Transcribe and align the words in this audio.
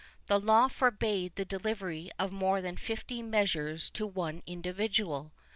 The 0.25 0.39
law 0.39 0.67
forbad 0.67 1.35
the 1.35 1.45
delivery 1.45 2.09
of 2.17 2.31
more 2.31 2.59
than 2.59 2.75
fifty 2.75 3.21
measures 3.21 3.87
to 3.91 4.07
one 4.07 4.41
individual. 4.47 5.31